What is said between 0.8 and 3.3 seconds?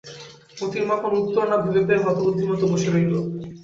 মা কোনো উত্তর না ভেবে পেয়ে হতবুদ্ধির মতো বসে রইল।